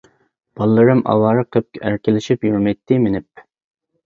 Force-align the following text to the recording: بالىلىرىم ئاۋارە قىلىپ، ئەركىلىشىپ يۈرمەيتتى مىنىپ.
بالىلىرىم 0.61 1.03
ئاۋارە 1.13 1.43
قىلىپ، 1.57 1.77
ئەركىلىشىپ 1.83 2.49
يۈرمەيتتى 2.51 2.99
مىنىپ. 3.05 3.47